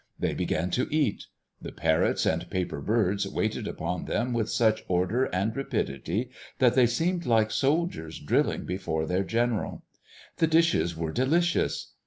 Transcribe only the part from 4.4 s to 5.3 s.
such order